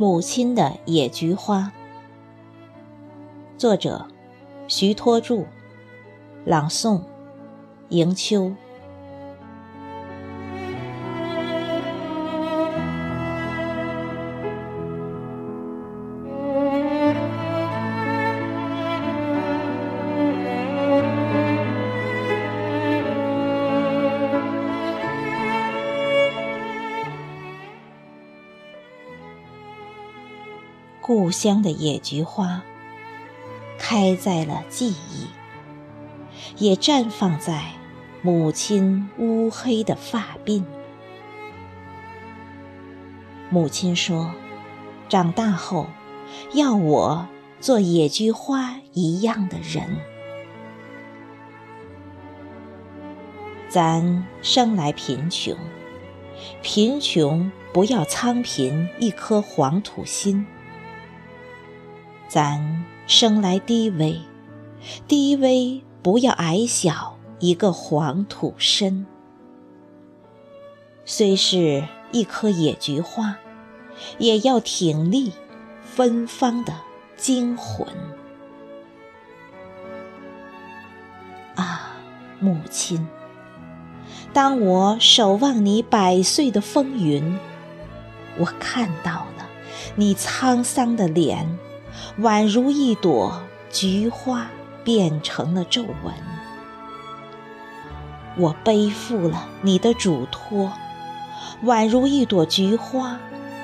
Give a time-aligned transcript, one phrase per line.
[0.00, 1.72] 母亲的野菊花，
[3.56, 4.06] 作者：
[4.68, 5.44] 徐托著，
[6.44, 7.02] 朗诵：
[7.88, 8.52] 迎秋。
[31.08, 32.60] 故乡的野菊花，
[33.78, 35.26] 开在了记忆，
[36.58, 37.62] 也绽放在
[38.20, 40.62] 母亲乌黑的发鬓。
[43.48, 44.32] 母亲说
[45.08, 45.86] ：“长大后，
[46.52, 47.26] 要我
[47.58, 49.96] 做野菊花一样的人。”
[53.70, 55.56] 咱生来贫穷，
[56.60, 60.46] 贫穷不要苍贫一颗黄土心。
[62.28, 64.20] 咱生来低微，
[65.08, 69.06] 低微不要矮小一个黄土身。
[71.06, 73.38] 虽是一棵野菊花，
[74.18, 75.32] 也要挺立
[75.82, 76.74] 芬芳的
[77.16, 77.88] 精魂。
[81.54, 81.96] 啊，
[82.40, 83.08] 母亲，
[84.34, 87.38] 当我守望你百岁的风云，
[88.36, 89.48] 我看到了
[89.96, 91.58] 你沧桑的脸。
[92.20, 94.48] 宛如一朵菊花
[94.82, 96.14] 变成了皱纹，
[98.36, 100.72] 我背负了你的嘱托，
[101.64, 103.18] 宛如一朵菊花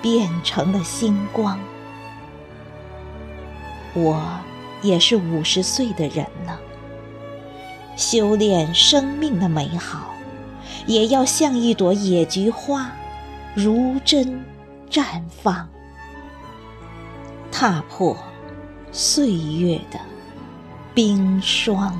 [0.00, 1.58] 变成了星光。
[3.94, 4.22] 我
[4.82, 6.60] 也是五十岁的人了，
[7.96, 10.10] 修炼生命的美好，
[10.86, 12.90] 也要像一朵野菊花，
[13.54, 14.44] 如真
[14.90, 15.68] 绽放。
[17.58, 18.14] 踏破
[18.92, 19.98] 岁月的
[20.94, 21.98] 冰霜。